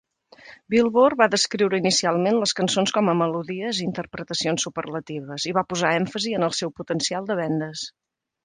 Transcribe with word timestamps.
Billboard 0.73 1.19
da 1.21 1.27
descriure 1.33 1.79
inicialment 1.81 2.39
les 2.45 2.53
cançons 2.59 2.93
com 2.95 3.11
a 3.13 3.15
"melodies 3.19 3.81
i 3.83 3.87
interpretacions 3.91 4.67
superlatives", 4.69 5.47
i 5.53 5.55
va 5.59 5.65
posar 5.75 5.95
èmfasi 5.99 6.37
en 6.39 6.47
el 6.49 6.57
seu 6.63 6.77
potencial 6.81 7.31
de 7.33 7.39
vendes. 7.43 7.89